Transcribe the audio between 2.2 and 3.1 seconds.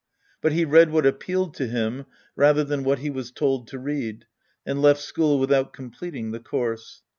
rather than what